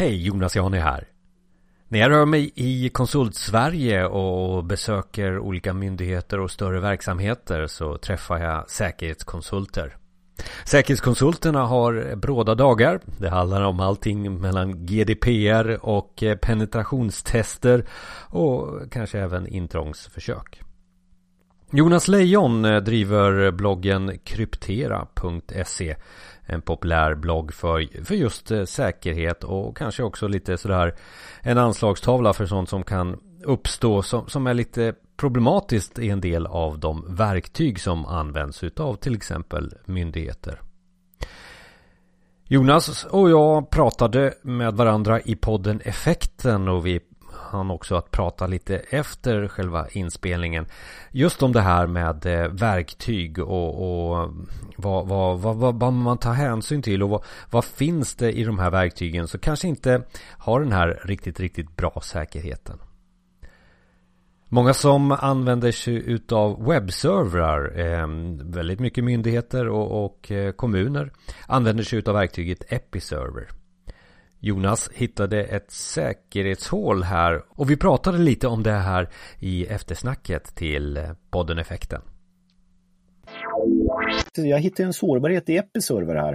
Hej, 0.00 0.26
Jonas 0.26 0.56
Jani 0.56 0.78
här. 0.78 1.08
När 1.88 1.98
jag 1.98 2.10
rör 2.10 2.26
mig 2.26 2.52
i 2.54 2.88
Konsult-Sverige 2.88 4.06
och 4.06 4.64
besöker 4.64 5.38
olika 5.38 5.72
myndigheter 5.72 6.40
och 6.40 6.50
större 6.50 6.80
verksamheter 6.80 7.66
så 7.66 7.96
träffar 7.98 8.38
jag 8.38 8.70
säkerhetskonsulter. 8.70 9.96
Säkerhetskonsulterna 10.64 11.66
har 11.66 12.16
bråda 12.16 12.54
dagar. 12.54 13.00
Det 13.18 13.28
handlar 13.28 13.62
om 13.62 13.80
allting 13.80 14.40
mellan 14.40 14.86
GDPR 14.86 15.78
och 15.86 16.22
penetrationstester 16.42 17.84
och 18.28 18.92
kanske 18.92 19.18
även 19.18 19.46
intrångsförsök. 19.46 20.60
Jonas 21.72 22.08
Lejon 22.08 22.64
eh, 22.64 22.80
driver 22.80 23.50
bloggen 23.50 24.18
kryptera.se 24.24 25.96
en 26.42 26.62
populär 26.62 27.14
blogg 27.14 27.54
för, 27.54 28.04
för 28.04 28.14
just 28.14 28.50
eh, 28.50 28.64
säkerhet 28.64 29.44
och 29.44 29.76
kanske 29.76 30.02
också 30.02 30.28
lite 30.28 30.58
sådär 30.58 30.94
en 31.40 31.58
anslagstavla 31.58 32.32
för 32.32 32.46
sånt 32.46 32.68
som 32.68 32.82
kan 32.82 33.20
uppstå 33.44 34.02
som, 34.02 34.26
som 34.26 34.46
är 34.46 34.54
lite 34.54 34.94
problematiskt 35.16 35.98
i 35.98 36.10
en 36.10 36.20
del 36.20 36.46
av 36.46 36.78
de 36.78 37.14
verktyg 37.14 37.80
som 37.80 38.06
används 38.06 38.64
utav 38.64 38.94
till 38.94 39.14
exempel 39.14 39.74
myndigheter. 39.84 40.60
Jonas 42.44 43.04
och 43.04 43.30
jag 43.30 43.70
pratade 43.70 44.34
med 44.42 44.74
varandra 44.74 45.20
i 45.20 45.36
podden 45.36 45.80
Effekten 45.84 46.68
och 46.68 46.86
vi 46.86 47.00
han 47.50 47.70
också 47.70 47.94
att 47.94 48.10
prata 48.10 48.46
lite 48.46 48.76
efter 48.76 49.48
själva 49.48 49.88
inspelningen. 49.88 50.66
Just 51.10 51.42
om 51.42 51.52
det 51.52 51.60
här 51.60 51.86
med 51.86 52.26
eh, 52.26 52.48
verktyg 52.48 53.38
och, 53.38 53.74
och 53.74 54.30
vad, 54.76 55.08
vad, 55.08 55.40
vad, 55.40 55.74
vad, 55.80 55.92
man 55.92 56.18
tar 56.18 56.32
hänsyn 56.32 56.82
till 56.82 57.02
och 57.02 57.10
vad, 57.10 57.24
vad 57.50 57.64
finns 57.64 58.14
det 58.14 58.32
i 58.32 58.44
de 58.44 58.58
här 58.58 58.70
verktygen 58.70 59.28
som 59.28 59.40
kanske 59.40 59.68
inte 59.68 60.02
har 60.38 60.60
den 60.60 60.72
här 60.72 61.00
riktigt, 61.04 61.40
riktigt 61.40 61.76
bra 61.76 62.00
säkerheten. 62.02 62.78
Många 64.52 64.74
som 64.74 65.12
använder 65.12 65.72
sig 65.72 65.94
utav 65.94 66.64
webbservrar, 66.64 67.78
ehm, 67.78 68.50
väldigt 68.50 68.80
mycket 68.80 69.04
myndigheter 69.04 69.68
och, 69.68 70.04
och 70.04 70.32
eh, 70.32 70.52
kommuner 70.52 71.12
använder 71.46 71.84
sig 71.84 71.98
utav 71.98 72.14
verktyget 72.14 72.72
Episerver. 72.72 73.59
Jonas 74.40 74.90
hittade 74.94 75.44
ett 75.44 75.70
säkerhetshål 75.70 77.02
här 77.02 77.42
och 77.48 77.70
vi 77.70 77.76
pratade 77.76 78.18
lite 78.18 78.46
om 78.46 78.62
det 78.62 78.72
här 78.72 79.08
i 79.38 79.66
eftersnacket 79.66 80.56
till 80.56 81.08
podden 81.30 81.58
Effekten. 81.58 82.02
Jag 84.34 84.58
hittade 84.58 84.86
en 84.86 84.92
sårbarhet 84.92 85.48
i 85.48 85.56
Episerver 85.56 86.14
här. 86.14 86.32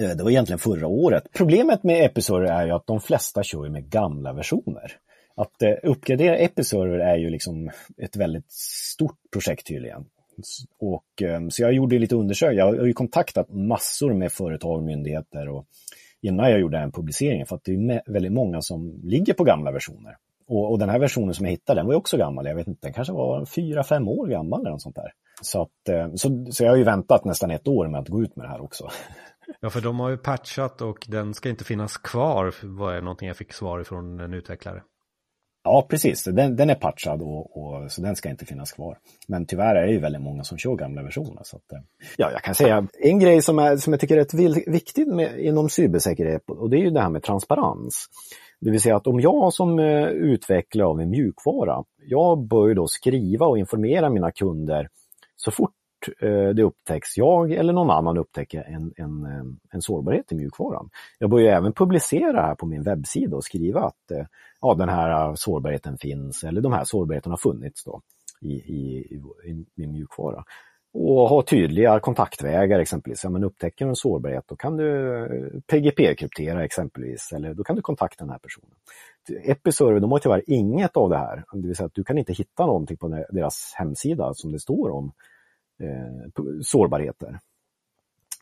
Eh, 0.00 0.16
det 0.16 0.22
var 0.22 0.30
egentligen 0.30 0.58
förra 0.58 0.86
året. 0.86 1.24
Problemet 1.32 1.84
med 1.84 2.04
Episerver 2.04 2.46
är 2.46 2.66
ju 2.66 2.72
att 2.72 2.86
de 2.86 3.00
flesta 3.00 3.42
kör 3.42 3.68
med 3.68 3.90
gamla 3.90 4.32
versioner. 4.32 4.92
Att 5.36 5.62
eh, 5.62 5.90
uppgradera 5.90 6.36
Episerver 6.36 6.98
är 6.98 7.16
ju 7.16 7.30
liksom 7.30 7.70
ett 8.02 8.16
väldigt 8.16 8.52
stort 8.52 9.18
projekt 9.32 9.66
tydligen. 9.66 10.04
Och, 10.80 11.22
eh, 11.22 11.48
så 11.48 11.62
jag 11.62 11.72
gjorde 11.72 11.98
lite 11.98 12.16
undersökningar. 12.16 12.66
Jag 12.66 12.78
har 12.78 12.86
ju 12.86 12.92
kontaktat 12.92 13.52
massor 13.52 14.14
med 14.14 14.32
företag 14.32 14.76
och 14.76 14.82
myndigheter 14.82 15.48
och 15.48 15.66
innan 16.26 16.50
jag 16.50 16.60
gjorde 16.60 16.78
den 16.78 16.92
publiceringen 16.92 17.46
för 17.46 17.56
att 17.56 17.64
det 17.64 17.72
är 17.72 18.12
väldigt 18.12 18.32
många 18.32 18.62
som 18.62 19.00
ligger 19.02 19.34
på 19.34 19.44
gamla 19.44 19.72
versioner. 19.72 20.16
Och, 20.48 20.70
och, 20.72 20.78
den 20.78 20.88
här 20.88 20.98
versionen 20.98 21.34
som 21.34 21.46
jag 21.46 21.50
hittade, 21.50 21.80
den 21.80 21.86
var 21.86 21.92
ju 21.92 21.98
också 21.98 22.16
gammal. 22.16 22.46
Jag 22.46 22.54
vet 22.54 22.66
inte, 22.66 22.86
den 22.86 22.92
kanske 22.92 23.12
var 23.12 23.44
fyra, 23.44 23.84
fem 23.84 24.08
år 24.08 24.26
gammal 24.26 24.60
eller 24.60 24.70
något 24.70 24.82
sånt 24.82 24.96
där. 24.96 25.12
Så, 25.42 25.62
att, 25.62 25.88
eh, 25.88 26.08
så, 26.14 26.46
så 26.50 26.64
jag 26.64 26.70
har 26.70 26.76
ju 26.76 26.84
väntat 26.84 27.24
nästan 27.24 27.50
ett 27.50 27.68
år 27.68 27.88
med 27.88 28.00
att 28.00 28.08
gå 28.08 28.22
ut 28.22 28.36
med 28.36 28.46
det 28.46 28.50
här 28.50 28.62
också. 28.62 28.88
Ja, 29.60 29.70
för 29.70 29.80
de 29.80 30.00
har 30.00 30.10
ju 30.10 30.16
patchat 30.16 30.82
och 30.82 31.06
den 31.08 31.34
ska 31.34 31.48
inte 31.48 31.64
finnas 31.64 31.96
kvar, 31.96 32.54
var 32.62 32.94
det 32.94 33.00
någonting 33.00 33.28
jag 33.28 33.36
fick 33.36 33.52
svar 33.52 33.80
ifrån 33.80 34.20
en 34.20 34.34
utvecklare. 34.34 34.82
Ja, 35.66 35.86
precis. 35.90 36.24
Den, 36.24 36.56
den 36.56 36.70
är 36.70 36.74
patchad 36.74 37.22
och, 37.22 37.56
och, 37.56 37.92
så 37.92 38.02
den 38.02 38.16
ska 38.16 38.28
inte 38.28 38.46
finnas 38.46 38.72
kvar. 38.72 38.98
Men 39.28 39.46
tyvärr 39.46 39.74
är 39.74 39.86
det 39.86 39.92
ju 39.92 40.00
väldigt 40.00 40.22
många 40.22 40.44
som 40.44 40.58
kör 40.58 40.76
gamla 40.76 41.02
versioner. 41.02 41.40
Så 41.44 41.56
att, 41.56 41.72
eh, 41.72 41.78
ja, 42.16 42.30
jag 42.32 42.42
kan 42.42 42.54
säga 42.54 42.86
en 42.98 43.18
grej 43.18 43.42
som, 43.42 43.58
är, 43.58 43.76
som 43.76 43.92
jag 43.92 44.00
tycker 44.00 44.16
är 44.16 44.20
rätt 44.20 44.34
viktigt 44.66 45.08
med, 45.08 45.38
inom 45.38 45.68
cybersäkerhet 45.68 46.42
och 46.50 46.70
det 46.70 46.76
är 46.76 46.80
ju 46.80 46.90
det 46.90 47.00
här 47.00 47.10
med 47.10 47.22
transparens. 47.22 48.06
Det 48.60 48.70
vill 48.70 48.80
säga 48.80 48.96
att 48.96 49.06
om 49.06 49.20
jag 49.20 49.52
som 49.52 49.78
eh, 49.78 50.04
utvecklare 50.04 50.88
av 50.88 51.00
en 51.00 51.10
mjukvara, 51.10 51.84
jag 52.06 52.48
bör 52.48 52.68
ju 52.68 52.74
då 52.74 52.86
skriva 52.86 53.46
och 53.46 53.58
informera 53.58 54.10
mina 54.10 54.30
kunder 54.30 54.88
så 55.36 55.50
fort 55.50 55.74
fort 56.04 56.22
eh, 56.22 56.48
det 56.48 56.62
upptäcks, 56.62 57.16
jag 57.16 57.52
eller 57.52 57.72
någon 57.72 57.90
annan 57.90 58.18
upptäcker 58.18 58.62
en, 58.62 58.92
en, 58.96 59.24
eh, 59.24 59.44
en 59.72 59.82
sårbarhet 59.82 60.32
i 60.32 60.34
mjukvaran. 60.34 60.90
Jag 61.18 61.30
bör 61.30 61.38
ju 61.38 61.46
även 61.46 61.72
publicera 61.72 62.32
det 62.32 62.40
här 62.40 62.54
på 62.54 62.66
min 62.66 62.82
webbsida 62.82 63.36
och 63.36 63.44
skriva 63.44 63.80
att 63.80 64.10
eh, 64.10 64.26
ja, 64.60 64.74
den 64.74 64.88
här 64.88 65.34
sårbarheten 65.34 65.98
finns 65.98 66.44
eller 66.44 66.60
de 66.60 66.72
här 66.72 66.84
sårbarheterna 66.84 67.32
har 67.32 67.52
funnits 67.52 67.84
då 67.84 68.00
i, 68.40 68.52
i, 68.52 69.06
i 69.44 69.64
min 69.74 69.92
mjukvara. 69.92 70.44
Och 70.98 71.28
ha 71.28 71.42
tydliga 71.42 72.00
kontaktvägar 72.00 72.78
exempelvis. 72.78 73.24
Ja, 73.24 73.30
men 73.30 73.44
upptäcker 73.44 73.86
en 73.86 73.96
sårbarhet 73.96 74.44
då 74.46 74.56
kan 74.56 74.76
du 74.76 75.62
PGP-kryptera 75.66 76.64
exempelvis 76.64 77.32
eller 77.32 77.54
då 77.54 77.64
kan 77.64 77.76
du 77.76 77.82
kontakta 77.82 78.24
den 78.24 78.30
här 78.30 78.38
personen. 78.38 78.70
Episerver 79.44 80.00
de 80.00 80.12
har 80.12 80.18
tyvärr 80.18 80.42
inget 80.46 80.96
av 80.96 81.10
det 81.10 81.16
här. 81.16 81.44
Det 81.52 81.66
vill 81.66 81.76
säga 81.76 81.86
att 81.86 81.94
du 81.94 82.04
kan 82.04 82.18
inte 82.18 82.32
hitta 82.32 82.66
någonting 82.66 82.96
på 82.96 83.24
deras 83.30 83.72
hemsida 83.76 84.34
som 84.34 84.52
det 84.52 84.58
står 84.58 84.90
om 84.90 85.12
Eh, 85.78 86.42
sårbarheter. 86.62 87.38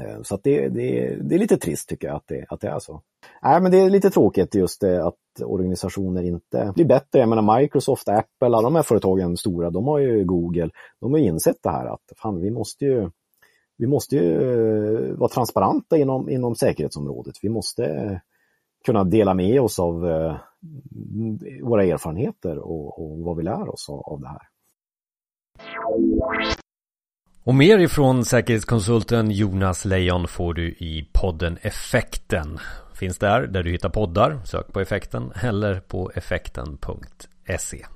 Eh, 0.00 0.22
så 0.22 0.34
att 0.34 0.42
det, 0.42 0.68
det, 0.68 1.16
det, 1.22 1.34
är 1.34 1.38
lite 1.38 1.56
trist 1.56 1.88
tycker 1.88 2.08
jag 2.08 2.16
att 2.16 2.26
det, 2.26 2.46
att 2.48 2.60
det 2.60 2.68
är 2.68 2.78
så. 2.78 3.02
Nej, 3.42 3.62
men 3.62 3.70
det 3.70 3.78
är 3.78 3.90
lite 3.90 4.10
tråkigt 4.10 4.54
just 4.54 4.80
det 4.80 5.06
att 5.06 5.16
organisationer 5.44 6.22
inte 6.22 6.72
blir 6.74 6.84
bättre. 6.84 7.18
Jag 7.18 7.28
menar 7.28 7.58
Microsoft, 7.60 8.08
Apple, 8.08 8.46
alla 8.46 8.62
de 8.62 8.74
här 8.74 8.82
företagen 8.82 9.36
stora, 9.36 9.70
de 9.70 9.86
har 9.86 9.98
ju 9.98 10.24
Google, 10.24 10.70
de 11.00 11.12
har 11.12 11.18
insett 11.18 11.62
det 11.62 11.70
här 11.70 11.86
att 11.86 12.12
fan, 12.16 12.40
vi 12.40 12.50
måste 12.50 12.84
ju 12.84 13.10
vi 13.76 13.86
måste 13.86 14.16
ju 14.16 15.14
vara 15.14 15.28
transparenta 15.28 15.96
inom, 15.96 16.30
inom 16.30 16.54
säkerhetsområdet. 16.54 17.34
Vi 17.42 17.48
måste 17.48 18.20
kunna 18.84 19.04
dela 19.04 19.34
med 19.34 19.60
oss 19.60 19.78
av 19.78 20.00
våra 21.62 21.84
erfarenheter 21.84 22.58
och, 22.58 23.02
och, 23.02 23.18
vad 23.18 23.36
vi 23.36 23.42
lär 23.42 23.68
oss 23.68 23.88
av, 23.88 24.00
av 24.00 24.20
det 24.20 24.28
här. 24.28 24.42
Och 27.48 27.54
mer 27.54 27.78
ifrån 27.78 28.24
säkerhetskonsulten 28.24 29.30
Jonas 29.30 29.84
Lejon 29.84 30.28
får 30.28 30.54
du 30.54 30.68
i 30.68 31.08
podden 31.12 31.58
Effekten. 31.62 32.58
Finns 32.94 33.18
där, 33.18 33.46
där 33.46 33.62
du 33.62 33.70
hittar 33.70 33.88
poddar. 33.88 34.40
Sök 34.44 34.72
på 34.72 34.80
effekten 34.80 35.32
eller 35.42 35.80
på 35.80 36.10
effekten.se. 36.14 37.86